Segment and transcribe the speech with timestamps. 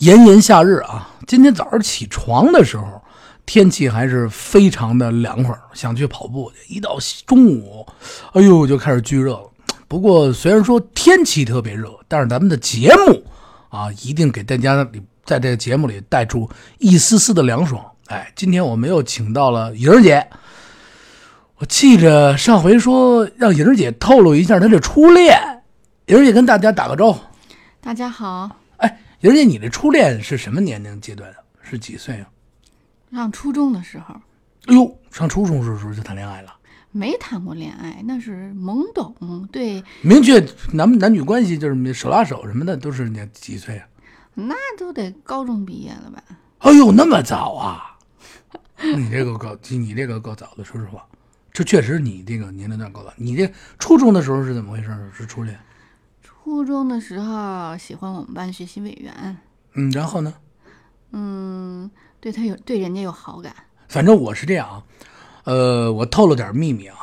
[0.00, 3.02] 炎炎夏日啊，今天早上起床的时候，
[3.44, 6.74] 天气还是非常的凉快，想去跑步去。
[6.74, 7.86] 一到中午，
[8.32, 9.50] 哎呦，就开始巨热了。
[9.86, 13.22] 不过虽然说天气特别热，但是咱们的节目
[13.68, 14.82] 啊，一定给大家
[15.26, 16.48] 在这个节目里带出
[16.78, 17.84] 一丝丝的凉爽。
[18.06, 20.26] 哎，今天我们又请到了莹儿姐，
[21.58, 25.62] 我记着上回说让莹儿姐透露一下她的初恋，
[26.06, 27.20] 莹儿姐跟大家打个招呼。
[27.82, 28.48] 大家好，
[29.22, 31.36] 哎，莹儿姐，你的初恋是什么年龄阶段的？
[31.62, 32.28] 是几岁啊？
[33.12, 34.14] 上初中的时候
[34.66, 36.54] 哎呦，上初中的时候就谈恋爱了，
[36.90, 43.86] 没谈过恋爱，那是懵懂，对，明确男男女关系就是手拉手什么的，都是你几岁啊？
[44.34, 46.22] 那都得高中毕业了吧？
[46.58, 47.98] 哎呦，那么早啊！
[48.96, 51.04] 你这个够，你这个够早的，说实话，
[51.52, 53.12] 这确实你这个年龄段够早。
[53.16, 54.88] 你这初中的时候是怎么回事？
[55.14, 55.58] 是初恋？
[56.42, 59.36] 初中的时候喜欢我们班学习委员，
[59.74, 60.32] 嗯，然后呢？
[61.12, 63.54] 嗯，对他有对人家有好感。
[63.88, 64.82] 反正我是这样啊，
[65.44, 66.96] 呃，我透露点秘密啊，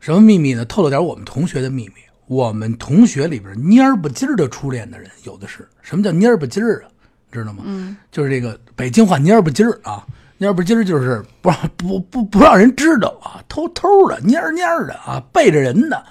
[0.00, 0.64] 什么秘密呢？
[0.64, 1.94] 透露点我们同学的秘密。
[2.26, 5.66] 我们同学里边蔫儿不唧儿的初恋的人有的是。
[5.80, 6.90] 什么叫蔫儿不唧儿啊？
[7.30, 7.62] 知道吗？
[7.66, 10.04] 嗯，就是这个北京话蔫儿不唧儿啊，
[10.38, 16.04] 蔫儿不唧儿就是 不让不不不让人知道啊，偷偷的蔫儿蔫儿的啊，背着人的。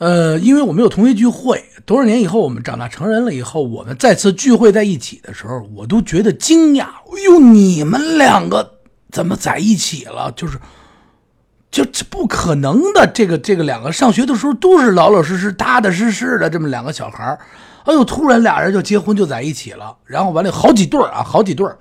[0.00, 6.84] 呃，因为我们有同学聚会，多少年以后我们长大成人了以后，我们再次聚会在一起的时候，我都觉得惊讶。
[6.84, 8.78] 哎呦，你们两个
[9.12, 10.32] 怎么在一起了？
[10.34, 10.58] 就是，
[11.70, 13.06] 就这不可能的。
[13.12, 17.38] 这个这个两个上学的时候都是老老实实、踏踏实实的这么两个小孩，
[17.84, 21.76] 哎呦，突然俩人就结婚就在一起了，然后完了好几对啊，好几对儿。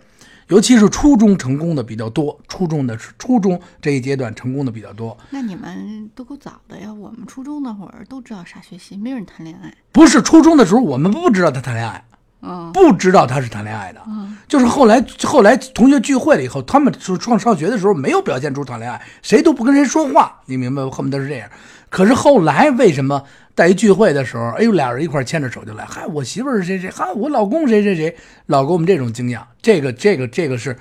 [0.49, 5.15] 尤其是初中成功的比较多，初中的是初中这一阶段成功的比较多。
[5.29, 6.91] 那你们都够早的呀！
[6.91, 9.71] 我们初中那会儿都知道啥学习，没人谈恋爱。
[9.91, 12.03] 不是初中的时候，我们不知道他谈恋爱，
[12.41, 14.01] 嗯不知道他是谈恋爱的。
[14.07, 20.89] 嗯，就是后来后来同学聚会了以后，他们说上上学的时候没有表现出谈恋爱，谁都不跟谁说话，你明白吗？
[20.89, 21.47] 恨不得是这样。
[21.91, 23.23] 可是后来为什么
[23.55, 28.15] 在一聚会的时候，哎呦，俩人一块牵着手就来，嗨，我媳妇儿是谁谁，嗨，我老公谁谁谁，
[28.47, 29.43] 老给我们这种惊讶。
[29.61, 30.77] 这个这个这个是，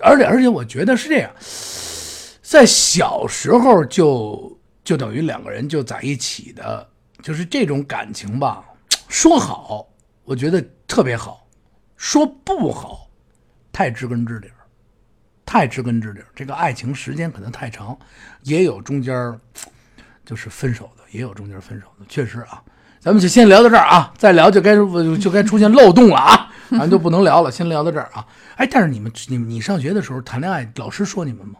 [0.00, 1.30] 而且而且我觉得是这样，
[2.42, 6.88] 在小时候就就等于两个人就在一起的，
[7.22, 8.64] 就是这种感情吧。
[9.08, 9.88] 说好，
[10.24, 11.46] 我觉得特别好；
[11.96, 13.08] 说不好，
[13.72, 14.62] 太知根知底儿，
[15.44, 16.26] 太知根知底儿。
[16.34, 17.98] 这个爱情时间可能太长，
[18.42, 19.38] 也有中间
[20.24, 22.62] 就是分手的，也有中间分手的，确实啊。
[23.00, 24.76] 咱们就先聊到这儿啊，再聊就该
[25.18, 27.50] 就该出现漏洞了啊，咱就不能聊了。
[27.50, 28.26] 先聊到这儿啊。
[28.56, 31.56] 哎，但是你们你你上学的时候谈恋爱，老师说你们吗？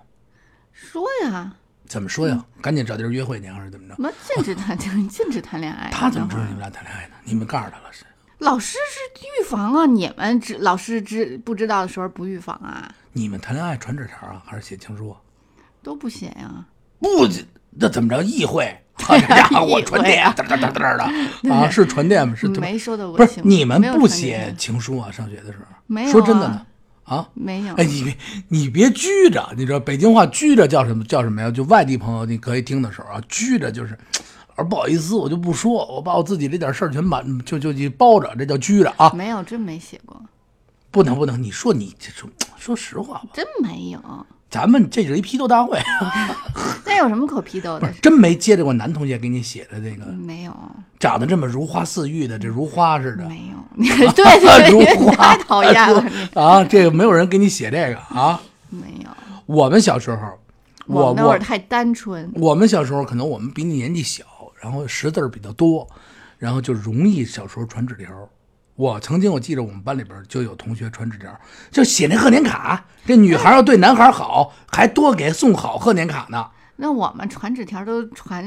[0.72, 1.52] 说呀，
[1.86, 2.44] 怎么说呀？
[2.60, 3.94] 赶紧找地儿约会去，还是怎么着？
[3.94, 5.90] 什么禁止谈 禁止谈恋爱？
[5.92, 7.14] 他怎么知道你们俩谈恋爱呢？
[7.24, 8.04] 你们告诉他了是？
[8.38, 12.92] 老师是预防啊，你们知老师知不知道的时候不预防啊？
[13.12, 15.20] 你们谈恋爱传纸条啊，还是写情书啊？
[15.82, 16.64] 都不写呀、
[16.98, 17.08] 不，
[17.70, 18.22] 那怎么着？
[18.22, 18.76] 议会？
[18.94, 22.34] 好家伙，我传电，嘚嘚嘚嘚的啊，是传电吗？
[22.36, 25.10] 是没收到过不是你们不写情书啊？
[25.10, 26.66] 上学的时候，没有说真的啊呢，
[27.04, 27.74] 啊，没有。
[27.74, 28.16] 哎，你别
[28.48, 31.50] 你别拘着，你知道北京话拘着叫什么叫什么呀？
[31.50, 33.98] 就外地朋友你可以听的时候啊，拘着就是，
[34.54, 40.20] 而不好意思，我就不说，我把我自己这点事儿全满就就就包着，这叫拘着啊，没有，真没写过，
[40.90, 44.00] 不能不能，你说你这说说实话吧，真没有。
[44.48, 46.36] 咱们这是一批斗大会，那
[47.02, 47.92] 有什么可批斗的？
[48.00, 50.54] 真没接着过男同学给你写的这个没有，
[50.98, 53.28] 长得这么如花似玉的，这如花似的。
[53.28, 54.12] 没有。
[54.12, 56.04] 对对如对，花 太讨厌了。
[56.34, 56.64] 如啊！
[56.64, 58.40] 这个没有人给你写这个啊。
[58.68, 59.10] 没有，
[59.46, 60.38] 我们小时候，
[60.86, 62.30] 我那会儿太单纯。
[62.36, 64.24] 我们小时候可能我们比你年纪小，
[64.60, 65.88] 然后识字儿比较多，
[66.38, 68.08] 然后就容易小时候传纸条。
[68.74, 71.30] 我曾经我记得我们班里边就有同学传纸条，
[71.70, 76.46] 就写那贺年卡，这女孩要对男孩好，还多给送好贺年卡呢。
[76.82, 78.44] 那我们传纸条都传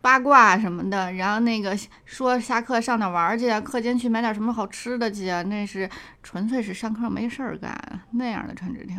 [0.00, 5.86] 八卦什么的，然后那个说下课上哪玩去啊，课间去买点什么好吃的去啊，那是
[6.22, 7.78] 纯粹是上课没事儿干
[8.12, 8.96] 那样的传纸条。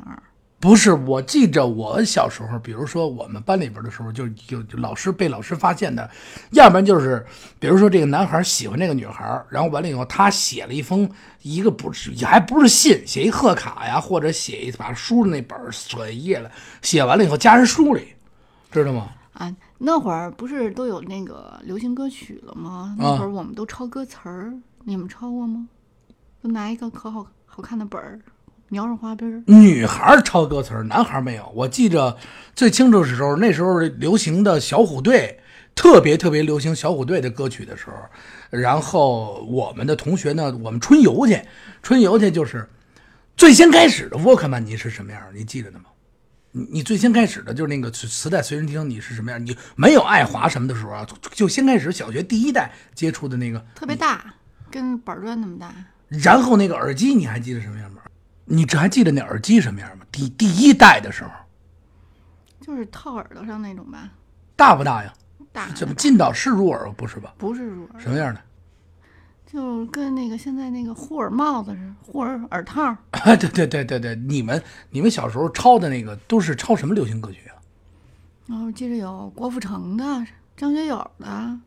[0.59, 6.07] 不是，我记着我小时候，比如说我们班里边的时候，就有就老师被老师发现的，
[6.51, 7.25] 要不然就是，
[7.57, 11.09] 比如说这个男孩喜欢这个女孩，然后完了以后，他写了一封
[11.41, 16.51] 一个不是也还不是信，写一贺卡呀，或者写一把书的那本儿扯一页了，
[16.83, 18.13] 写完了以后加人书里，
[18.73, 19.09] 知道吗？
[19.33, 22.95] 啊，那会儿不是都有那个流行歌曲了吗？
[22.99, 24.53] 那会儿我们都抄歌词儿，
[24.83, 25.67] 你们抄过吗？
[26.41, 28.19] 都拿一个可好好看的本儿，
[28.69, 29.43] 描上花边儿。
[29.47, 31.51] 女孩抄歌词儿，男孩没有。
[31.55, 32.15] 我记着
[32.55, 35.39] 最清楚的时候，那时候流行的小虎队
[35.73, 37.95] 特别特别流行小虎队的歌曲的时候，
[38.51, 41.41] 然后我们的同学呢，我们春游去，
[41.81, 42.69] 春游去就是
[43.35, 45.31] 最先开始的沃克曼尼是什么样儿？
[45.33, 45.85] 你记着呢吗？
[46.53, 49.43] 你你最先开始的就是那个磁磁带随身听，你是什么样儿？
[49.43, 54.33] 你没有爱华什么的时候啊，就就先开始小学第一代接触的那个，特别大，
[54.71, 55.73] 跟板砖那么大。
[56.07, 58.01] 然后那个耳机你还记得什么样吗？
[58.45, 60.05] 你这还记得那耳机什么样吗？
[60.11, 61.31] 第第一代的时候
[62.61, 64.09] 就是套耳朵上那种吧，
[64.55, 65.11] 大不大呀？
[65.51, 67.33] 大怎么进到是入耳不是吧？
[67.37, 68.41] 不是入耳，什么样的？
[69.53, 72.81] 就跟那个现在那个护耳帽子似的，护耳耳套。
[72.83, 72.97] 啊，
[73.37, 77.61] 对对对对对，你们你们小时候抄的那个都是抄什么流行歌曲啊？
[78.47, 80.03] 然后记着有郭富城的、
[80.57, 81.59] 张学友的，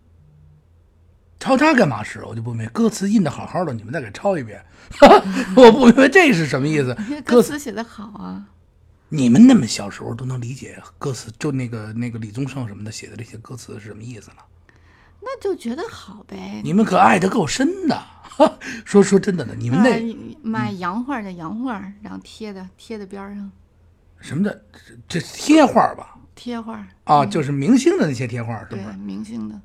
[1.38, 2.24] 抄它干嘛使？
[2.24, 4.60] 我就不明白，歌词印的好好的，你们再给抄一遍，
[5.56, 7.22] 我不明白这是什么意思因为。
[7.22, 8.48] 歌词写的好啊。
[9.08, 14.38] 你们那么小时候都能理解歌词，就那个那个李宗盛什么的写的这些歌词是什么意思呢？
[15.26, 16.60] 那就觉得好呗。
[16.62, 18.00] 你们可爱的够深的。
[18.84, 23.50] 说说真的呢，你们那卖卖洋画的洋画，然后贴的贴在边上，
[24.20, 24.62] 什么的，
[25.08, 26.14] 这这贴画吧？
[26.34, 26.86] 贴画。
[27.04, 28.96] 啊，就是明星的那些贴画，是对不是？
[28.98, 29.58] 明星的，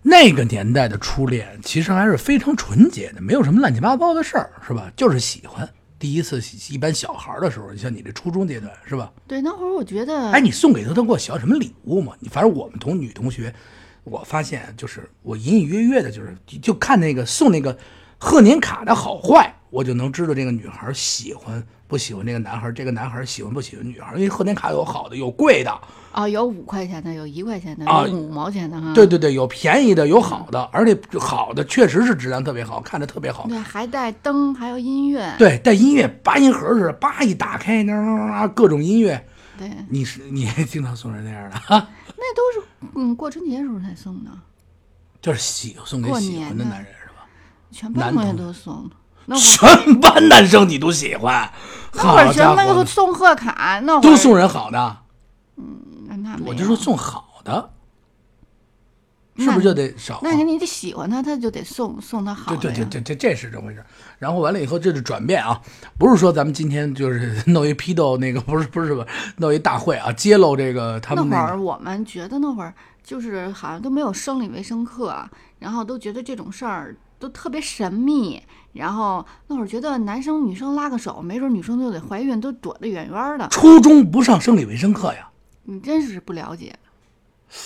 [0.00, 4.88] 那个年代的初恋其实还是非常纯洁的，没有什么乱七八糟的事儿，是吧？
[4.96, 5.68] 就是喜欢。
[5.98, 9.12] 第一次喜一般小孩儿的时候，像你这初中阶段，是吧？
[9.26, 12.12] 对那会儿我觉得，哎，你送给他他过小什么礼物吗？
[12.20, 13.52] 你反正我们同女同学，
[14.04, 17.76] 我发现就是我隐隐约约的，就是就看那个送那个
[18.18, 28.92] 贺年卡的好坏，我就能知道这个女孩喜欢不喜欢这个男孩，这个男孩喜欢不喜欢女孩，因为贺年卡有好的有贵的，啊，有五块钱的，有一块钱的，啊有五毛钱的哈。
[28.94, 33.46] 对对对，有便宜的有好的，而且好的确实是质量特别好，看着特别好。
[33.46, 35.34] 对，还带灯，还有音乐。
[35.38, 39.26] 对，带音乐八音盒似的，叭一打开，那那各种音乐，
[39.68, 41.56] 对，你是你也经常送人那样的。
[41.56, 41.76] 哈，
[42.16, 42.66] 那都是
[42.96, 44.30] 嗯过春节时候才送的，
[45.20, 47.26] 就是喜送给喜欢的男人是吧？
[47.70, 48.90] 全班同学都送。
[49.38, 51.48] 全班男生你都喜欢，
[51.94, 54.96] 那会儿全班都送贺卡，那会儿都送人好的，
[56.08, 57.70] 那那没有我就说送好的，
[59.36, 60.20] 是不是就得少？
[60.22, 62.70] 那你得喜欢他，他就得送送他好对。
[62.70, 63.82] 对对对，这这是这么回事。
[64.18, 65.60] 然后完了以后，这是转变啊，
[65.98, 69.06] 不是说咱们今天就是 弄一批斗那个，不是不是吧？
[69.38, 71.50] 弄一大会啊，揭露这个他们那会。
[71.50, 75.14] 儿我们觉得那会儿就是好像都没有生理卫生课，
[75.58, 78.42] 然后都觉得这种事儿都特别神秘，
[78.74, 83.48] 然后那会儿觉得男生女生拉个手，没准女生就得怀孕，都躲得远远的。
[83.48, 85.30] 初中不上生理卫生课呀？
[85.64, 86.74] 你真是不了解。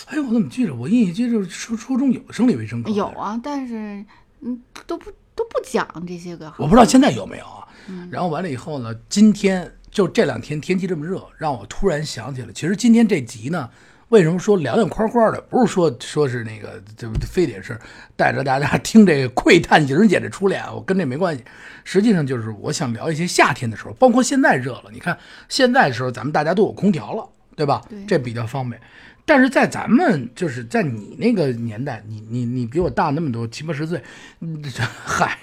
[0.07, 0.75] 哎呦，我怎么记着？
[0.75, 2.91] 我印象记着初初中有生理卫生课。
[2.91, 4.05] 有，啊，但是
[4.41, 6.53] 嗯都不都不讲这些个。
[6.59, 7.67] 我不知道现在有没有啊。
[7.89, 13.71] 嗯然后完了以后呢，今天就这两天天气这么热，让我突然想起了，其实今天这集呢，
[14.09, 15.41] 为什么说凉凉快快的？
[15.43, 17.79] 不是说说是那个，就非得是
[18.17, 21.45] 带着大家 听这个窥探莹儿姐的初恋啊，我跟这没关系。
[21.85, 25.17] 实际上就是我想聊一些夏天的时候，包括现在热了，你看
[25.49, 27.81] 现在的时候咱们大家都有空调了，对吧？
[27.89, 28.81] 对这比较方便。
[29.27, 34.01] 但是在咱们就是在你那个年代，你你你比我大那么多七八十岁，
[34.39, 34.71] 嗯这
[35.05, 35.37] 嗨，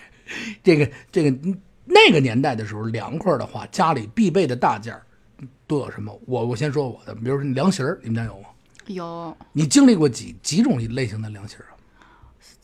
[0.63, 5.03] 这个这个嗯那个年代的时候凉快的话，家里必备的大件儿
[5.67, 6.17] 都有什么？
[6.25, 8.47] 我我先说我的，比如说凉席儿，你们家有吗？
[8.87, 11.75] 有你经历过几几种类型的凉席儿啊？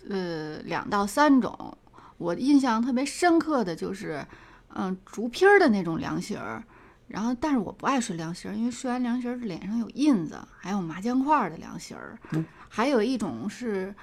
[0.09, 1.77] 呃两到三种，
[2.17, 4.25] 我印象特别深刻的就是，
[4.73, 6.63] 嗯，竹皮儿的那种凉席儿。
[7.09, 12.17] 然后，但是我不爱睡凉席儿，因为睡完凉席儿脸上有印子，还有麻将块儿的凉席儿，
[12.69, 13.93] 还有一种是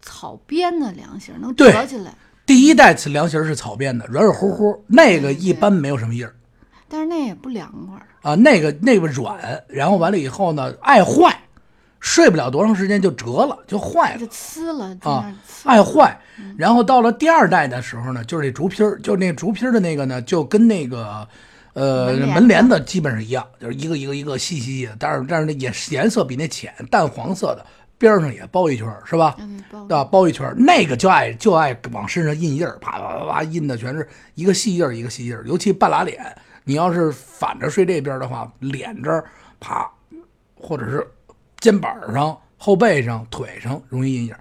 [0.00, 2.14] 草编的凉席儿，能折起来。
[2.46, 6.34] 第一代凉席儿是草编的，软软乎乎，那个一般没有什么印儿
[6.88, 8.00] 但是那也不凉快。
[8.20, 11.36] 啊，那个那个软，然后完了以后呢，爱坏，
[11.98, 14.26] 睡不了多长时间就折了，就坏了就。
[14.26, 16.16] 呲了，啊爱坏。
[16.56, 21.26] 然后到了第二代的时候呢，就是这竹皮儿，就那竹皮儿的那个呢，就跟那个
[21.74, 27.64] 呃门帘子基本上一样，就是一个一个一个细细细的，但是但是那颜颜色比那浅，淡黄色的，
[27.98, 29.36] 边上也包一圈，是吧？
[29.38, 30.04] 嗯，包对吧？
[30.04, 39.24] 包一圈，那个就爱就爱往身上印印儿，啪啪啪啪印的全是一个细印儿一个细印儿，尤其半拉脸，你要是反着睡这边的话，脸这儿
[39.58, 39.90] 啪，
[40.54, 41.06] 或者是
[41.58, 44.40] 肩膀上、后背上、腿上容易印印儿。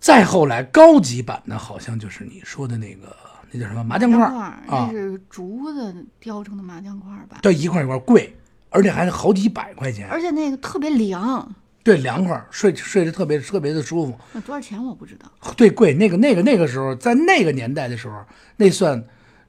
[0.00, 3.14] 再后来高级版的，好像就是你说的那个
[3.52, 7.38] 那叫什么麻将块儿，啊那，是竹子雕成的麻将块儿吧？
[7.42, 8.34] 对，一块儿一块儿贵，
[8.68, 10.08] 而且还是好几百块钱。
[10.08, 11.52] 而且那个特别凉，
[11.82, 14.16] 对，凉快儿，睡睡得特别特别的舒服。
[14.32, 15.30] 那多少钱我不知道。
[15.56, 18.24] 对，贵那个那个那个时候，在那个年代的时候，
[18.56, 19.04] 那算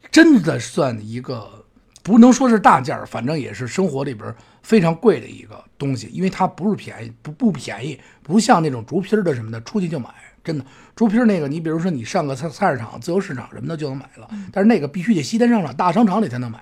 [0.10, 1.64] 真的算一个
[2.02, 10.10] 不能说是大件儿，反正也是生活里边非常贵的一个东西，因为它不是便宜，不不便宜，不像那种竹皮儿的什么的，出去就买。
[10.44, 16.60] 真的，竹皮儿那个，你比如说你上个菜菜市场、自由市场什么的就能买了，但是那个必须得西单商场、大商场里才能买。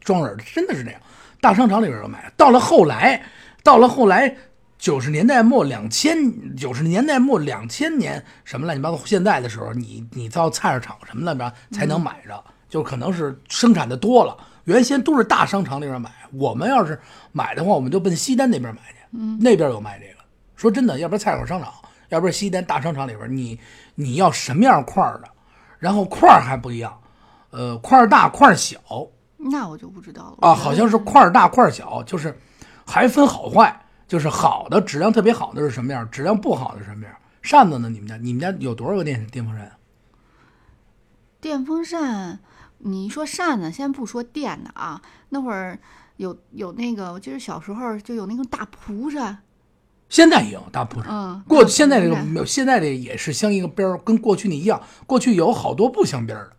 [0.00, 1.00] 装耳的真的是这样，
[1.40, 2.32] 大商场里边有买。
[2.36, 3.20] 到了后来，
[3.64, 4.36] 到了后来，
[4.78, 14.36] 九十年代末、两千九十年代末、两千年什么乱七八糟，现在的时候，你你到菜市场什么的边才能买着，就可能是生产的多了。
[14.66, 16.96] 原先都是大商场里边买，我们要是
[17.32, 20.24] 买的话，我们就奔西单那边买去，嗯，那边有卖这个。
[20.54, 21.72] 说真的，要不然菜口商场，
[22.08, 23.58] 要不是西单大商场里边，你
[23.94, 25.28] 你要什么样块儿的，
[25.78, 27.00] 然后块儿还不一样，
[27.50, 28.78] 呃，块儿大块儿小。
[29.38, 32.36] 那我就不知道了啊，好像是块儿大块儿小，就是
[32.86, 37.14] 还分好坏，就是好的质量特别好的是什么样，质量不好的是什么样。
[37.42, 37.88] 扇子呢？
[37.88, 39.72] 你们家你们家有多少个电电风扇？
[41.40, 42.40] 电风扇，
[42.78, 45.78] 你说扇子，先不说电的啊，那会儿
[46.16, 49.38] 有有那个，我记得小时候就有那种大蒲扇，
[50.08, 51.10] 现在也有大蒲扇。
[51.10, 54.80] 嗯，过现在这个没有，现在这也是镶一个边儿，跟过去那一样。
[55.06, 56.50] 过去有好多不镶边儿的。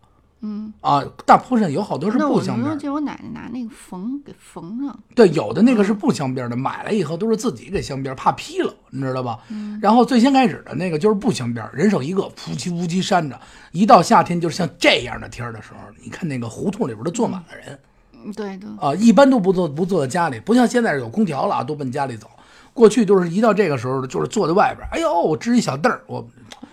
[0.41, 2.75] 嗯，啊，大蒲扇有好多是不镶边儿的。
[2.75, 9.39] 那就我奶奶拿那个缝给缝上，对，有的那个是不镶边儿的，买来以后都是自己给镶边，怕劈了，你知道吧？
[9.81, 13.39] 然后最先开始的那个就是不镶边，人手一个，夫妻夫妻扇着。
[13.71, 17.79] 一到夏天，就是像这样的天儿的时候，你看那个胡同里边都坐满了人
[18.13, 22.29] 嗯，对对，啊，一般都不坐不坐在家里，不像现在有空调了啊，都奔家里走。
[22.77, 26.25] 过去都是一到这个时候，就是坐在外边儿，哎呦，我支一小凳儿，我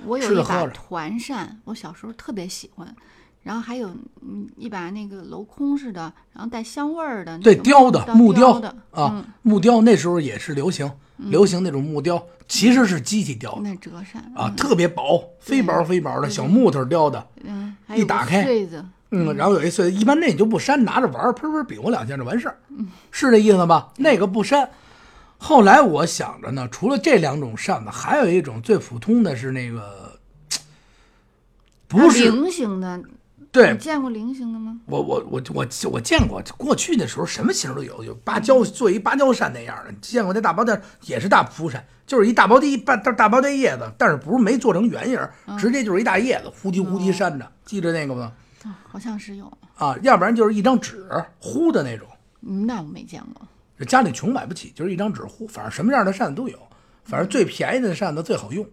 [0.05, 2.95] 我有一把团扇，我小时候特别喜欢。
[3.43, 3.89] 然后还有
[4.23, 17.27] 嗯一把那个镂空似的，然后带香味儿的对雕的木雕的啊嗯，木雕那时候也是流行，流行那种木雕，其实是机器雕的那折扇啊，特别薄，非薄非薄的小木头雕的。
[17.45, 22.57] 嗯，一打开穗子，嗯，然后有一岁，一般那你就不扇，拿着玩儿，喷喷比划两下就完事儿，
[23.11, 23.91] 是这意思吧？
[23.99, 24.71] 那个不扇。
[25.47, 30.19] 后来我想着呢，除了这两种扇子，还有一种最普通的是那个，
[31.87, 32.99] 不啊是菱形的，
[33.53, 34.81] 对你见过菱形的吗？
[34.87, 48.33] 我我我我我见过，过去那时候什么形儿都有，有芭蕉做一芭蕉扇那样的，见过那大包袋也是大蒲扇，就是一大包地大大大包袋叶子，但是不是没做成圆形儿，直接就是一大叶子，呼叽呼叽扇着，记着那个吗？
[48.63, 51.07] 啊，好像是有，啊，要不然就是一张纸
[51.39, 52.09] 糊的那种。
[52.41, 53.47] 嗯那我没见过。
[53.87, 56.59] 家里穷买不起，就是一张纸糊，反正什么样的扇子都有，
[57.05, 58.65] 反正最便宜的扇子最好用，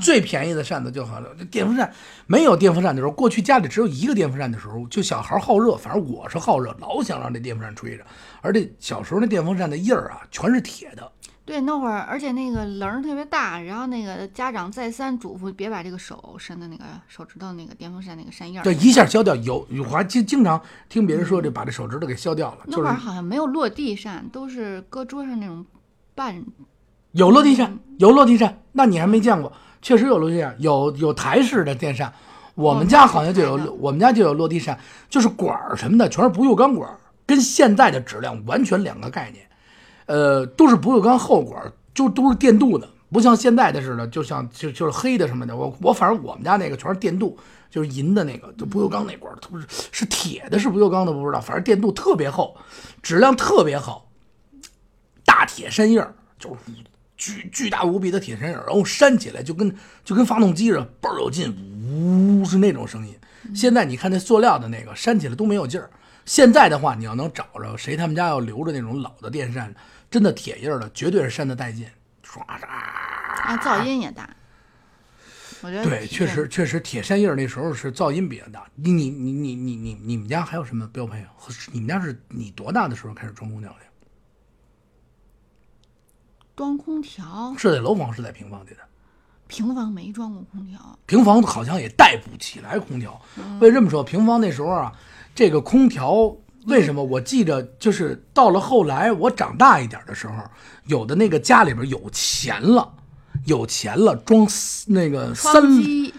[0.00, 1.30] 最便宜的扇子就好了。
[1.38, 1.92] 这电风扇
[2.26, 8.04] 没有电风扇的时候，过去家里只有一个电风扇的时候，就小孩好热，反正我是好热，老想让这电风扇吹着。
[8.40, 11.12] 而且小时候那电风扇的印儿啊，全是铁的，
[11.50, 18.62] 对，那会儿而且那个棱儿特别大，然后那个家长再三嘱咐别把这个手伸的那个手指头那个电风扇那个扇叶儿。
[18.62, 19.34] 这一下削掉。
[19.34, 25.66] 有我还经经常听别人说，这把这手指头给削掉了，那会儿好像没有落地扇，都是搁桌上那种
[26.14, 26.40] 半
[27.10, 29.52] 有落地扇，有落地扇，那你还没见过？
[29.82, 32.12] 确实有落地扇，有有台式的电扇。
[32.54, 34.78] 我们家好像就有，我们家就有落地扇，
[35.08, 39.44] 就是管儿什么的全是不锈钢管儿，跟现在的质量完全两个概念。
[40.10, 45.56] 呃，都是不锈钢后管，就都是电镀的，不像现在的似的，就像就就是黑的什么的。
[45.56, 47.38] 我我反正我们家那个全是电镀，
[47.70, 52.56] 就是银的那个，就不锈钢那管不是是铁的，是不锈钢的不知道，反正电镀特别厚，
[53.00, 54.10] 质量特别好，
[55.24, 56.56] 大铁扇叶儿，就是
[57.16, 59.72] 巨巨大无比的铁扇叶儿，然后扇起来就跟
[60.04, 61.54] 就跟发动机似的，倍儿有劲，
[61.88, 63.14] 呜是那种声音。
[63.54, 65.88] 现在你看那塑料的那个扇起来都没有劲儿。
[66.26, 69.74] 现在的话，你要能找着谁他们家要留着那种老的电扇，
[70.10, 71.86] 真的铁印儿的，绝对是扇的带劲，
[72.24, 72.66] 唰唰。
[72.66, 74.28] 啊，噪音也大。
[75.62, 78.66] 我觉得对，确实确实，铁扇印儿那时候是噪音比较大。
[78.74, 81.30] 你你你你你你你们家还有什么标配啊？
[81.70, 83.76] 你们家是你多大的时候开始装空调的？
[86.56, 88.78] 装空调，是在楼房是在平房里的？
[89.46, 90.98] 平房没装过空调。
[91.06, 93.20] 平房好像也带不起来空调。
[93.60, 94.92] 为这么说，平房那时候啊，
[95.34, 96.34] 这个空调
[96.66, 100.34] 为什么我记着，就是到了后来我长大一点的时候，
[100.86, 102.92] 有的那个家里边有钱了，
[103.46, 104.46] 有钱了装
[104.88, 105.62] 那个三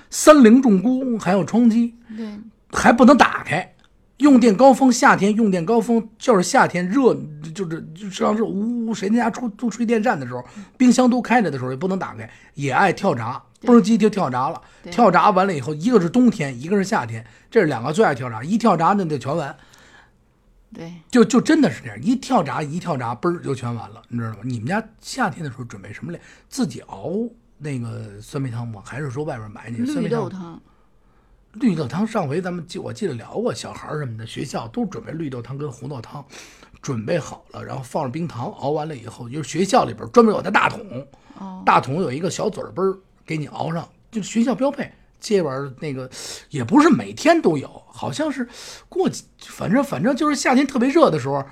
[0.09, 2.39] 三菱重工，还有窗机，对，
[2.71, 3.73] 还不能打开。
[4.17, 7.15] 用电高峰，夏天用电高峰就是夏天热，
[7.55, 10.43] 就是就像是呜呜，谁家家出都吹电扇的时候，
[10.77, 14.61] 冰箱都开着的时候也不能打开，也爱跳闸，嘣儿机就跳闸了。
[14.91, 18.43] 跳闸完了以后，一个是冬天，一个是夏天，这是两个最爱跳闸。
[18.43, 19.55] 一跳闸那就全完，
[20.73, 24.37] 对，就就真的是这样，一跳闸一跳闸，嘣儿就全完了，你知道吗？
[24.43, 26.21] 你们家夏天的时候准备什么嘞？
[26.47, 27.11] 自己熬
[27.57, 28.81] 那个酸梅汤吗？
[28.85, 30.19] 还是说外边买那个酸梅汤？
[30.19, 30.61] 绿豆汤，
[31.53, 36.25] 绿豆汤上回咱们记我记得聊过，小孩儿什么的，学校都准备绿豆汤跟红豆汤，
[36.81, 41.05] 准备好了，然后放上冰糖，熬完了以后，就是学校里边专门有的大桶，
[41.37, 44.89] 哦，大桶有一个小嘴儿嘣儿给你熬上，就是学校标配。
[45.21, 46.09] 这玩那个
[46.49, 48.49] 也不是每天都有，好像是
[48.89, 51.45] 过几，反正反正就是夏天特别热的时候，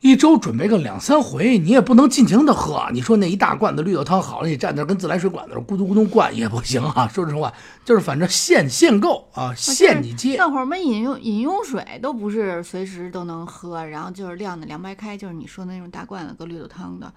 [0.00, 2.88] 一周准备个两三回，你也不能尽情的喝。
[2.92, 7.06] 你说那一大罐子绿豆汤好了，你站那跟自来水管子咕嘟咕嘟灌也不行啊。
[7.08, 7.52] 说实话，
[7.84, 10.36] 就是反正限限购啊，限你接。
[10.38, 17.12] 那会儿我们饮用饮用水都不是随时都能喝，然后就是晾的凉白开，就是你说的那种大罐子搁绿豆汤的，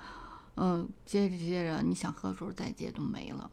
[0.55, 3.50] 嗯，接着接着你想喝的时候再接都没了。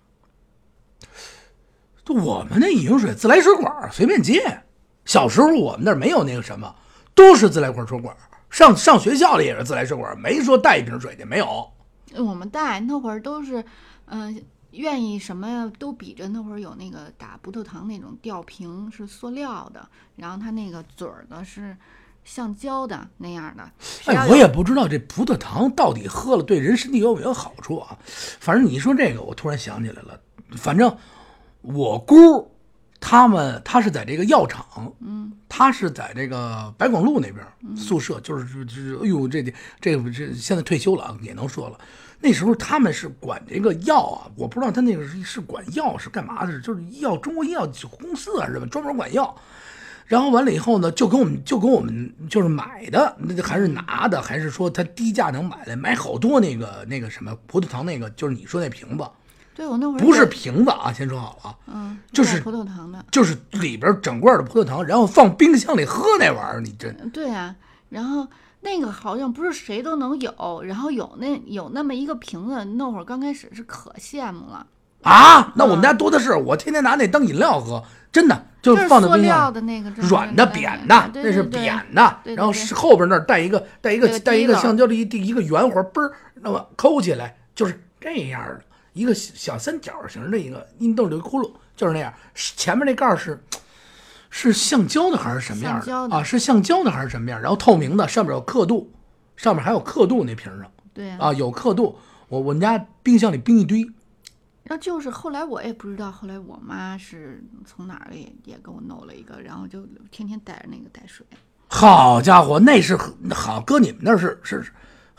[2.08, 4.62] 就我们那饮用水自来水管儿随便接，
[5.04, 6.74] 小时候我们那儿没有那个什么，
[7.14, 8.16] 都是自来水管儿。
[8.48, 11.70] 上上学校里也是自来水管儿，没说带一瓶水去，没有。
[12.16, 13.62] 我们带那会儿都是，
[14.06, 19.86] 嗯、愿意什么呀都比着那会儿有那个打葡萄糖那种吊瓶是塑料的，
[20.16, 21.76] 然后它那个嘴儿呢是
[22.24, 23.70] 橡胶的那样的。
[24.06, 27.98] 哎，我也不知道这葡萄糖到底喝了对人身体有没有好处啊。
[28.40, 30.18] 反正你一说这个，我突然想起来了。
[30.52, 30.96] 反正
[31.62, 32.50] 我姑
[33.00, 37.36] 他们他是在这个药厂，嗯，他是在这个白广路那边
[37.76, 41.78] 宿舍，就是就是，哎呦，这这这这现在退休了啊，也能说了。
[42.20, 47.68] 那时候他们是管这个药啊，我不知道他那个是是管药是干嘛的，就是药中国医药
[48.00, 48.66] 公司啊，是吧？
[48.66, 49.36] 专门管药。
[50.06, 59.04] 然后完了以后呢，就跟我们就跟我们就是买的，那还是拿的，还是说他低价能买来，买好多那个那个什么葡萄糖那个，就是你说那瓶子，
[59.58, 63.04] 对我那会儿不是瓶子啊，先说好了啊，嗯，就是葡萄糖的。
[63.10, 67.52] 就是里边整罐的葡萄糖，然后放冰箱里喝那玩意儿，你真对啊，
[67.88, 68.24] 然后
[68.60, 74.64] 那个好像不是谁都能有，然后有那有那么一个瓶子，那会儿刚开始是可羡慕了，
[75.02, 75.52] 啊？
[75.56, 79.54] 那我们家多的是，我天天拿那当饮料喝，真的就就是放在冰箱里。
[79.54, 88.60] 的那个软的、扁的，那是扁的，然后是后边那儿带一个带一个带一个橡胶的一一个圆环，嘣儿，那么抠起来就是这样的
[88.92, 92.12] 一个小三角形的一个印豆的窟窿，就是那样。
[92.34, 93.42] 前面那盖儿是
[94.30, 96.22] 是橡胶的还是什么样的啊？
[96.22, 97.40] 是橡胶的还是什么样？
[97.40, 98.92] 然后透明的，上面有刻度，
[99.36, 101.98] 上面还有刻度那瓶上对啊，啊有刻度。
[102.28, 103.82] 我我们家冰箱里冰一堆，
[104.64, 111.24] 然后就是后来我也不知道，后来我妈是从哪儿也也给我弄了一个，然后就天天带着那个带水。
[111.68, 112.98] 好家伙，那是
[113.30, 114.70] 好，搁你们那是，是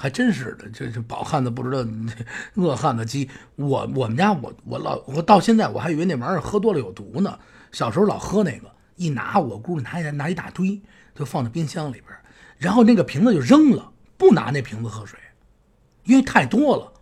[0.01, 1.85] 还真是的，这这饱汉子不知道
[2.55, 3.29] 饿汉子饥。
[3.57, 7.37] 我我们家我我老我到现在我还以为那玩意儿喝多了有毒呢。
[7.73, 10.81] 小时候老喝那个，一拿我姑拿一拿一大堆，
[11.13, 12.05] 就放在冰箱里边，
[12.57, 15.19] 然后那个瓶子就扔了，不拿那瓶子喝水，
[16.05, 16.93] 因为太多了。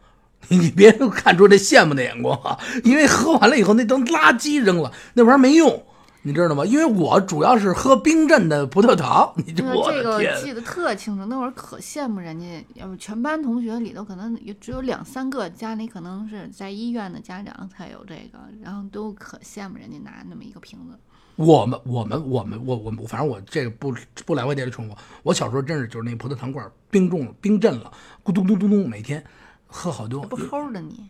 [0.49, 5.85] 你 你别看出这羡慕的眼光啊，因为喝完了以后那当垃圾扔了，那玩意儿没用，
[6.27, 6.65] 你知道吗？
[6.65, 20.99] 因为我主要是喝冰镇的葡萄糖，你这这个我，记得特清楚，那会儿可羡慕人家，要不全班同学里头可能也只有两三个家里可能是在医院的家长才有这个，然后都可羡慕人家拿那么一个瓶子。
[21.37, 24.97] 我们我们我们我我我反正我这个不不来回这里重复。
[25.23, 27.89] 我小时候真是就是那葡萄糖罐冰冻了冰镇了，
[28.21, 29.23] 咕咚咚咚咚，每天
[29.65, 30.35] 喝好多不。
[30.35, 31.07] 齁的你，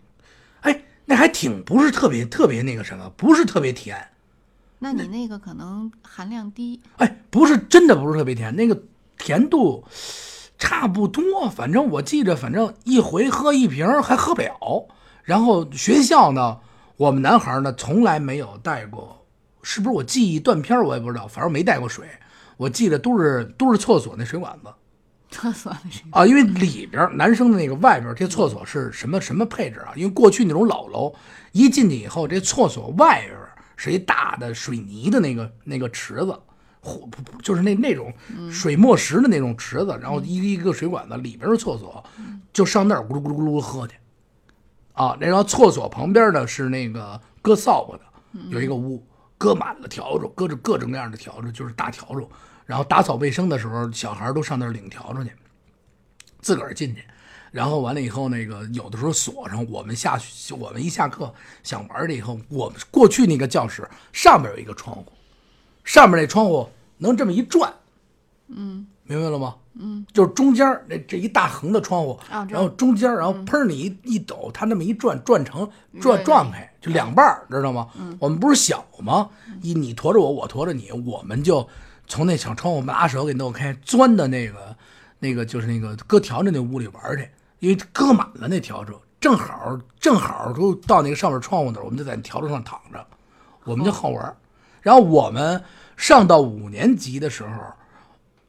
[0.61, 3.97] 哎，那还挺不是特别特别那个什么，不是特别甜。
[4.79, 6.79] 那你那个可能含量低。
[6.97, 8.79] 哎，不是真的不是特别甜，那个
[9.17, 9.83] 甜度
[10.57, 11.49] 差不多。
[11.49, 14.87] 反正我记着，反正一回喝一瓶还喝不了。
[15.23, 16.59] 然后学校呢，
[16.95, 19.25] 我们男孩呢从来没有带过，
[19.63, 22.07] 是不是我记忆断片儿我也不知道，反正没带过水。
[22.57, 24.73] 我记得都是都是厕所那水管子
[25.29, 25.79] 厕所的
[26.11, 29.91] 啊，因为里边男生的那个外边这厕所是什么什么配置啊？
[29.95, 31.13] 因为过去那种老楼，
[31.51, 33.46] 一进去以后，这厕所外边儿
[33.77, 36.37] 是一大的水泥的那个那个池子，
[37.41, 38.13] 就是那那种
[38.51, 42.03] 水磨石的那种池子，然后一个一个水管子，里边是厕所，
[42.51, 43.95] 就上那儿咕噜咕噜咕噜喝去。
[44.93, 48.03] 啊，然后厕所旁边呢是那个搁扫把的，
[48.49, 49.05] 有一个屋，
[49.37, 52.27] 搁满了笤帚，搁着各种各样的笤帚，就是大笤帚。
[52.65, 55.31] 然后打扫卫生的时候，小孩都上那儿领笤帚去，
[56.41, 57.03] 自个儿进去。
[57.51, 61.33] 然后完了以后，那个有的时候锁上，我们下去，我们一下课
[61.63, 65.05] 想玩了以后，我们过去那个教室上面有一个窗户，
[65.83, 67.73] 上面那窗户能这么一转，
[68.47, 69.55] 嗯，明白了吗？
[69.79, 75.69] 嗯，就是中间那这一大横的窗户，啊然后中间，然后砰儿你一一抖，它那么一转，转成
[76.01, 77.87] 转转开，就两半儿，知道吗？
[78.19, 79.29] 我们不是小吗？
[79.61, 81.67] 一你驮着我，我驮着你，我们就
[82.07, 84.75] 从那小窗户把手给弄开，钻到那个
[85.19, 93.05] 那个就是那个搁笤帚那屋里玩去，因为搁满了那笤帚，正好正好都到那个上面窗户那儿，我们就在笤帚上躺着，
[93.63, 94.35] 我们就好玩。
[94.81, 95.61] 然后我们
[95.95, 97.49] 上到五年级的时候，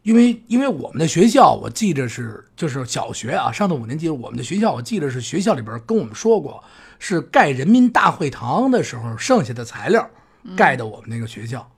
[0.03, 6.63] 因为因为我们的学校，我记着是就是小学啊，上到五年级，我们的学校我记得是学校里边跟我们说过，
[6.99, 10.09] 是盖人民大会堂的时候剩下的材料
[10.57, 11.69] 盖的我们那个学校。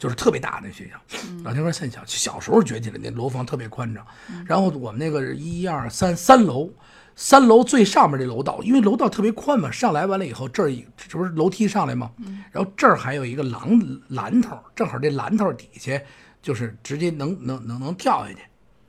[0.00, 4.02] 就是特别大那学校，老天哥现小，小时候觉起来那楼房特别宽敞，
[4.46, 6.70] 然后我们那个一二三三楼，
[7.14, 12.10] 三楼最上面这楼道，因为楼道特别宽嘛，上来完了以后这儿这不是楼梯上来吗？
[12.50, 16.00] 然后这儿还有一个廊栏头，正好这栏头底下
[16.40, 18.38] 就是直接能能能能跳下去，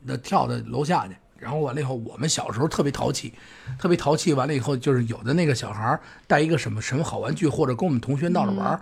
[0.02, 1.16] 那跳到楼下去。
[1.38, 3.34] 然后完了以后，我们小时候特别淘气，
[3.78, 4.32] 特别淘气。
[4.34, 8.82] 完了以后，就是有的那个小孩儿带一个什么什么好玩具，或者跟我们同学闹着玩儿，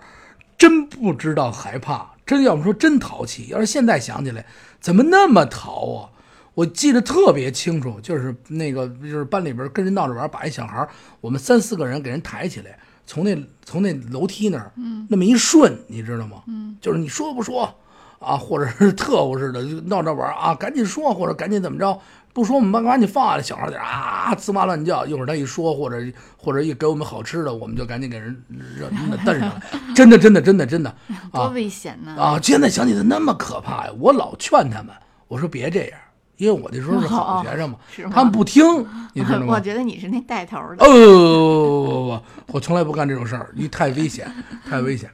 [0.56, 2.08] 真不知道害怕。
[2.30, 4.46] 真要不说真淘气，要是现在想起来，
[4.80, 6.08] 怎么那么淘啊？
[6.54, 10.88] 我记得特别清楚，就是那个就是班里边跟人闹着玩，把一小孩，
[11.20, 16.44] 我们三四个人给人抬起来，从那从那楼梯那儿，嗯，那么一顺，你知道吗？
[16.46, 17.74] 嗯，就是你说不说
[18.20, 21.98] 啊，或者是特务似的就闹着玩啊，赶紧说，或者赶紧怎么着。
[22.32, 25.04] 不说我们班赶紧放下来，小孩儿啊呲哇乱叫。
[25.04, 25.96] 一会儿他一说，或者
[26.36, 28.40] 或者一给我们好吃的，我们就赶紧给人
[28.78, 29.60] 扔那蹬上来。
[29.96, 30.94] 真的，真的，真的，真的，
[31.32, 32.14] 多危险呢！
[32.16, 33.92] 啊，现在想起来那么可怕呀！
[33.98, 34.94] 我老劝他们，
[35.26, 35.98] 我说别这样，
[36.36, 37.76] 因为我那时候是好学生嘛，
[38.12, 38.64] 他们不听，
[39.12, 39.46] 你知道吗？
[39.56, 40.84] 我觉得你是那带头的。
[40.84, 44.32] 哦不不不不，我从来不干这种事儿，你太危险，
[44.68, 45.10] 太危险。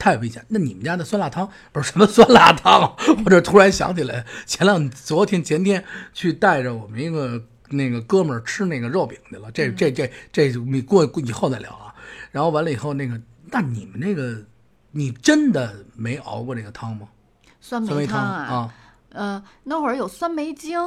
[0.00, 0.42] 太危险！
[0.48, 2.96] 那你们家的酸辣汤不是什么酸辣汤？
[3.24, 5.84] 我这突然想起来，前两昨天前天
[6.14, 9.52] 去带着我们一个那个哥们儿吃那个肉饼去了。
[9.52, 11.94] 这这这这你过以后再聊啊。
[12.32, 14.42] 然后完了以后，那个那你们那个，
[14.92, 17.06] 你真的没熬过这个汤吗？
[17.60, 18.74] 酸梅汤啊？
[19.10, 20.80] 呃，那会儿有酸梅精，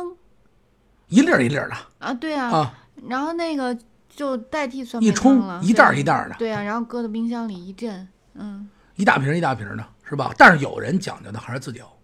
[1.09, 2.49] 一粒儿一粒儿的啊，对啊。
[2.49, 2.73] 啊，
[3.07, 3.77] 然后那个
[4.09, 6.35] 就代替酸梅一冲一袋一袋的。
[6.39, 8.67] 对啊，然后搁到冰箱里一震，嗯。
[8.95, 10.33] 一大瓶一大瓶的，是吧？
[10.37, 11.97] 但是有人讲究的还是自己熬，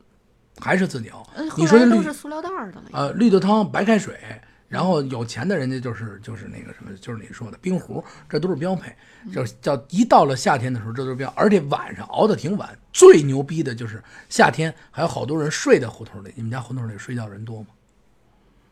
[0.60, 1.28] 还是自己熬。
[1.56, 2.84] 你说都是塑料袋的了。
[2.94, 4.20] 呃，绿豆汤白开水，
[4.68, 8.96] 然后有钱的人家就是就是那个什么，就是你说的冰壶，这都是标配。
[9.32, 11.32] 就叫一到了夏天的时候，这都是标。
[11.36, 16.34] 而且晚上熬的挺晚，最牛逼的就是夏天还有好多人睡在胡同里。
[16.36, 17.68] 你们家胡同里睡觉人多吗？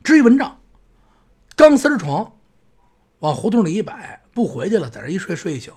[0.04, 0.58] 支一蚊帐，
[1.56, 2.32] 钢丝床，
[3.20, 5.72] 往胡同里一摆，不回去了，在这一睡睡一宿，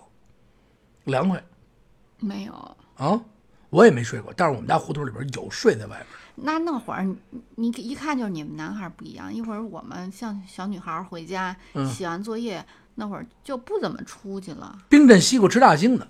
[1.04, 1.42] 凉快。
[2.20, 3.20] 没有啊，
[3.70, 6.06] 我也没睡过，但是我们家胡同里边有睡在外边。
[6.42, 7.06] 那那会儿
[7.56, 11.54] 你一看就是你们男孩不一样，一会儿我们像小女孩回家
[11.92, 14.78] 写完作业那会儿就不怎么出去了。
[14.88, 16.08] 冰镇西瓜吃大兴的，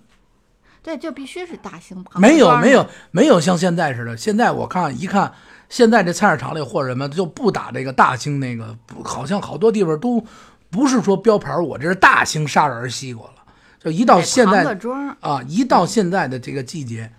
[0.82, 2.04] 对，就必须是大兴。
[2.14, 5.32] 没有没有没有像现在似的，现在我看一看，
[5.68, 10.24] 现在这菜市场里或者什么就不打这个大兴那个，好像好多地方都
[10.70, 13.39] 不是说标牌，我这是大兴沙仁西瓜了。
[13.80, 14.78] 就一到现在
[15.20, 17.10] 啊，一到现在的这个季节，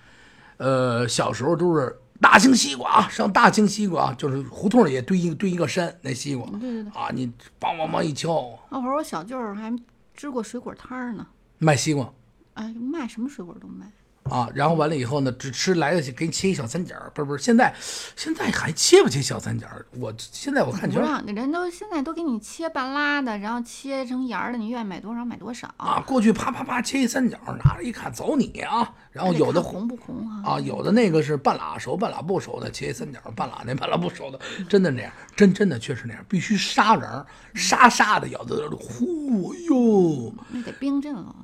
[0.58, 7.28] 呃，小时候都是大青西瓜啊，上大青西瓜就是胡同里也堆一堆一个山那西瓜，对对对，啊，你
[7.60, 8.48] 梆梆梆一敲。
[8.70, 9.76] 那会儿我小舅还
[10.16, 11.26] 支过水果摊呢，
[11.58, 12.14] 卖西瓜，
[12.54, 13.92] 哎，卖什么水果都卖。
[14.24, 17.74] 啊，然后完了以后呢，只吃来得及给你切一小三角，不是不是，现在
[18.16, 19.68] 现在还切不切小三角？
[20.00, 26.02] 我现在我看不让，人都现在都给你切半拉的，然后切成沿儿的，你愿意买多少买多少啊。
[26.06, 30.52] 过去啪啪啪切一三角，拿着一看走你啊，然后有的红不红啊？
[30.52, 41.36] 啊，有的那个是半拉熟半拉不熟的，切一三角，半拉那半拉不熟的，真的那样，真真的确实那样，必须杀人，杀杀的咬在那里，呼哟，那得冰镇了，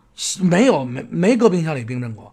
[0.41, 2.31] 没有没没搁冰箱里冰镇过。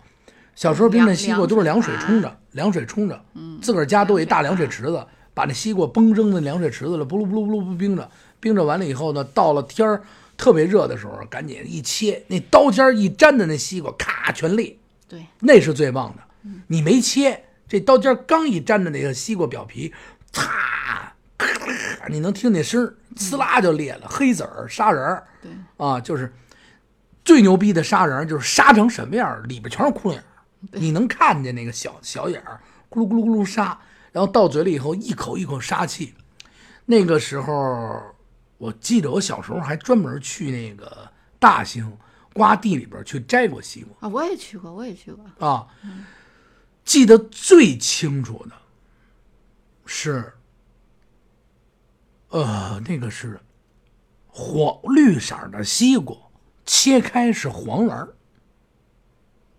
[0.54, 3.24] 小时候冰镇西瓜都是凉水冲着，凉水冲着，
[3.60, 8.08] 自个儿家都有一大凉水池子，把那西瓜崩扔在凉水池子里，不噜不噜不噜不冰着，
[8.40, 10.02] 冰着完了以后呢，到了天儿
[10.36, 14.76] 特别热的时候，赶紧一切，那刀尖一沾的那西瓜，咔全裂。
[15.08, 16.22] 对，那是最棒的。
[16.68, 19.92] 你没切，这刀尖刚一沾着那个西瓜表皮，
[20.32, 21.12] 擦，
[22.08, 25.26] 你能听见声儿，呲啦就裂了，黑籽儿杀人儿。
[25.42, 26.32] 对，啊，就是
[27.24, 30.24] 最牛逼的杀人，就是杀成什么样，里边全是窟窿眼。
[30.72, 33.78] 你能看见那个小小眼儿咕噜咕噜咕噜沙，
[34.12, 36.14] 然后到嘴里以后一口一口杀气。
[36.86, 38.02] 那个时候，
[38.58, 41.96] 我记得我小时候还专门去那个大兴
[42.32, 44.12] 瓜地里边去摘过西瓜啊。
[44.12, 45.66] 我也去过，我也去过啊。
[46.84, 48.54] 记得最清楚的
[49.86, 50.32] 是，
[52.28, 53.40] 呃，那个是
[54.26, 56.16] 黄绿色的西瓜，
[56.66, 58.14] 切开是黄瓤儿。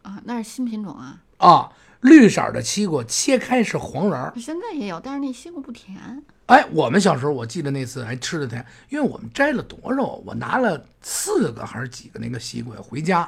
[0.05, 1.19] 啊，那是新品种啊！
[1.37, 6.23] 啊，绿色的西瓜切开是黄瓤现在也有，但是那西瓜不甜。
[6.45, 13.27] 哎，我们小时候我记得那次还吃的甜，因为我们摘了多少，我拿了四个还是几个那个西瓜回家，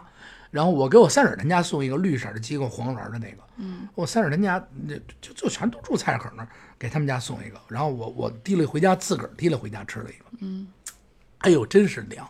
[0.52, 10.68] 然后我给我三婶他家送一个绿色的西瓜黄瓤的那个，嗯，我三婶他家那就就全都住菜市口那儿，给他们家送一个，然后我我提了回家自个儿提了回家吃了一个，嗯，
[11.40, 12.30] 哎呦，真是凉，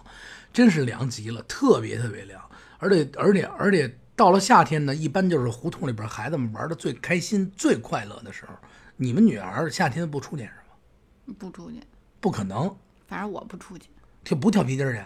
[0.54, 2.42] 真是凉极了，特别特别凉，
[2.80, 8.54] 而且而且而且到了夏天呢，一般就是胡同里边孩子们玩的最开心、最快乐的时候。
[8.96, 11.36] 你们女儿夏天不出去是吗？
[11.38, 11.80] 不出去，
[12.20, 12.76] 不可能，
[13.08, 13.88] 反正我不出去
[14.24, 15.06] 跳不跳皮筋儿去？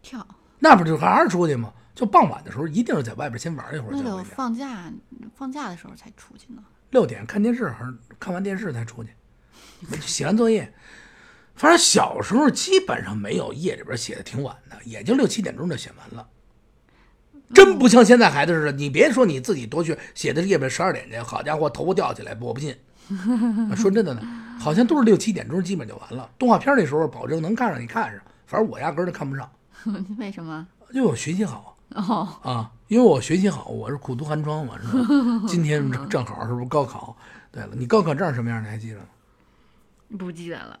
[0.00, 0.24] 跳，
[0.60, 1.72] 那不就还是出去吗？
[1.92, 4.22] 就傍晚的时候，一定是在外边先玩一会儿那得。
[4.22, 4.92] 放假
[5.34, 6.62] 放假的时候才出去呢。
[6.90, 9.10] 六点看电视还是看完电视才出去，
[10.00, 10.72] 写完作业。
[11.56, 16.28] 反正小时候基本上没有夜里边写的挺晚的，也就六七点钟就写完了。
[17.54, 22.76] 真不像现在孩子似的，你别说你自己多去写的夜里十二点去，好家伙，头发掉起来，我不信。
[23.76, 24.20] 说真的呢，
[24.58, 26.28] 好像都是六七点钟基本就完了。
[26.38, 29.48] 动画片那时候保证能看上你看上，反正我压根儿就看不上，
[30.18, 30.66] 为什么？
[30.90, 31.76] 因为我学习好。
[31.90, 35.06] 哦，啊，因为我学习好，我是苦读寒窗嘛，是吧？
[35.46, 37.16] 今天正正好是不是高考？
[37.52, 38.60] 对了，你高考证什么样？
[38.60, 39.04] 你还记得吗？
[40.18, 40.76] 不记得了，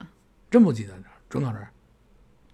[0.50, 1.62] 真不记得了准考证？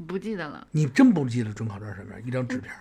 [0.06, 0.66] 不记得了。
[0.70, 2.22] 你真不记得准考证什么样？
[2.26, 2.80] 一张纸片儿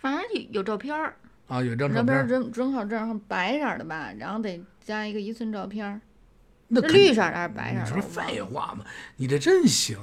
[0.00, 1.14] 反正有有照片儿，
[1.46, 6.00] 啊，有一张照照片儿，准准考证白色儿的吧，然后得加一个一寸照片儿，
[6.68, 7.96] 那绿色儿的还是白色儿的？
[7.96, 8.84] 你这不是我忘了废话吗？
[9.16, 9.98] 你这真行。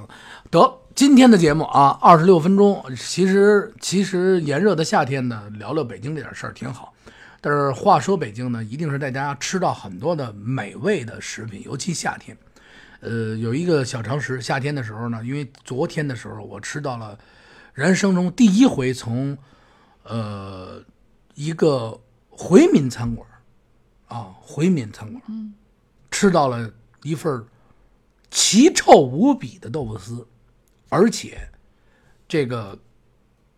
[0.50, 6.94] 得，今天的节目啊，二十六分钟，其实其实炎热的夏天呢，聊聊北京这点事儿挺好。
[7.40, 12.36] 但是话说北京呢，一定是大家吃到很多的美味的食品，尤其夏天。
[13.00, 17.16] 呃，有一个小常识，夏天的时候呢，因为昨天的时候我吃到了
[17.74, 19.38] 人生中第一回从
[20.08, 20.82] 呃
[21.34, 23.28] 一个回民餐馆
[24.06, 25.52] 啊，回民餐馆，嗯，
[26.10, 26.70] 吃到了
[27.02, 27.44] 一份儿
[28.30, 30.26] 奇臭无比的豆腐丝，
[30.88, 31.48] 而且
[32.26, 32.78] 这个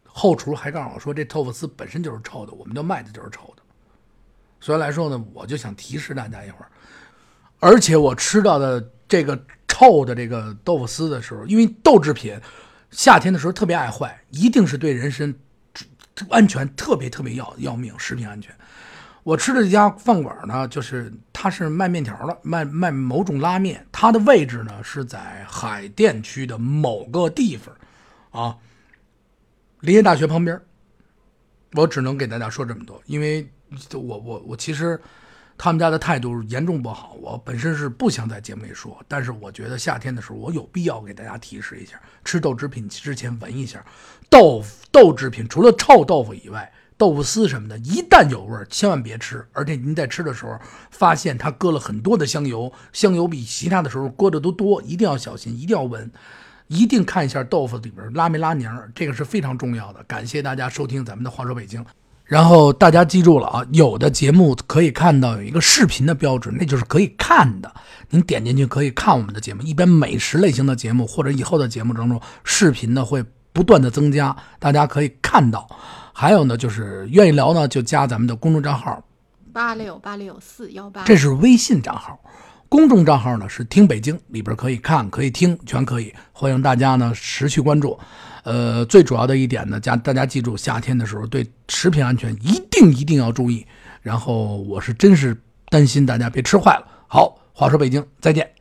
[0.04, 3.62] 后厨还告诉我说，这豆腐丝本身就是臭的，我们就卖的就是臭的。
[4.60, 6.70] 所以来说呢，我就想提示大家一会儿，
[7.60, 12.38] 而且我吃到的这个臭的这个豆腐丝的时候，因为豆制品
[12.90, 15.34] 夏天的时候特别爱坏，一定是对人身
[16.28, 18.54] 安全特别特别要要命，食品安全。
[19.22, 23.86] 我吃的这家饭馆呢，就是它是卖面条的，卖卖某种拉面。
[23.92, 27.74] 它的位置呢是在海淀区的某个地方，
[28.30, 28.56] 啊，
[29.80, 30.60] 林业大学旁边。
[31.74, 33.48] 我只能给大家说这么多，因为
[33.92, 35.00] 我我我其实
[35.62, 43.84] 他们家的态度严重不好，我本身是不想在节目里说，但是我觉得夏天的时候我有必要给大家提示一下，吃豆制品之前闻一下，
[44.30, 46.72] 豆腐豆制品除了臭豆腐以外。
[46.96, 49.46] 豆腐丝什么的，一旦有味儿，千万别吃。
[49.52, 50.58] 而且您在吃的时候，
[50.90, 56.10] 发现它搁了很多的香油，香油比其他的时候搁的都多，一定要小心，一定要闻，
[56.68, 60.02] 一定看一下豆腐里边拉没拉黏儿，这个是非常重要的。
[60.04, 61.82] 感谢大家收听咱们的《话说北京》，
[62.30, 67.74] 然后大家记住了啊，有的节目可以看到有一个视频的标志，那就是可以看的，
[68.10, 69.60] 您点进去可以看我们的节目。
[69.62, 75.68] 一般美食类型的节目或者以后的节目当中，视频呢会不断的增加，大家可以看到。
[76.12, 79.02] 还有呢，就是愿意聊呢，就加咱们的公众账号，
[79.52, 82.16] 八六八六四幺八，这是微信账号。
[82.68, 86.14] 公众账号呢是听北京，里边可以看，可以听，全可以。
[86.30, 87.98] 欢迎大家呢持续关注。
[88.44, 93.66] 呃，最主要的一点呢，家大家记住，夏天的时候对食品安全一定一定要注意。
[94.02, 95.36] 然后我是真是
[95.68, 96.86] 担心大家别吃坏了。
[97.06, 98.59] 好，话说北京，再见。